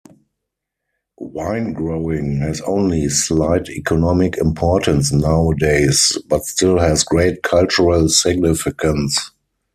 [1.21, 9.29] Winegrowing has only slight economic importance nowadays but still has great cultural significance.